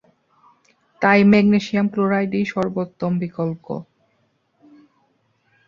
তাই 1.01 1.19
ম্যাগনেসিয়াম 1.31 1.87
ক্লোরাইড-ই 1.93 2.43
সর্বোত্তম 2.45 3.11
বিকল্প। 3.19 3.65